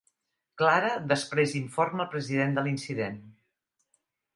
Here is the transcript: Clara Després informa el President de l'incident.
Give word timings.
Clara 0.61 0.89
Després 1.11 1.55
informa 1.61 2.03
el 2.07 2.13
President 2.17 2.59
de 2.59 2.67
l'incident. 2.71 3.25